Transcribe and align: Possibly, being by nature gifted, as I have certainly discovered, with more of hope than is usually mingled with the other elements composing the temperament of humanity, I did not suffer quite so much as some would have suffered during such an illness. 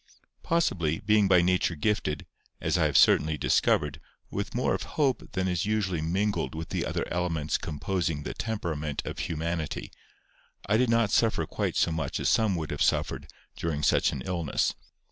Possibly, 0.41 0.97
being 0.99 1.27
by 1.27 1.43
nature 1.43 1.75
gifted, 1.75 2.25
as 2.59 2.75
I 2.75 2.85
have 2.85 2.97
certainly 2.97 3.37
discovered, 3.37 4.01
with 4.31 4.55
more 4.55 4.73
of 4.73 4.81
hope 4.97 5.33
than 5.33 5.47
is 5.47 5.67
usually 5.67 6.01
mingled 6.01 6.55
with 6.55 6.69
the 6.69 6.87
other 6.87 7.07
elements 7.13 7.59
composing 7.59 8.23
the 8.23 8.33
temperament 8.33 9.03
of 9.05 9.19
humanity, 9.19 9.91
I 10.65 10.77
did 10.77 10.89
not 10.89 11.11
suffer 11.11 11.45
quite 11.45 11.75
so 11.75 11.91
much 11.91 12.19
as 12.19 12.29
some 12.29 12.55
would 12.55 12.71
have 12.71 12.81
suffered 12.81 13.27
during 13.55 13.83
such 13.83 14.11
an 14.11 14.23
illness. 14.25 14.73